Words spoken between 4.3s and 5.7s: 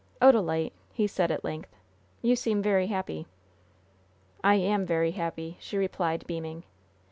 "I am very happy,"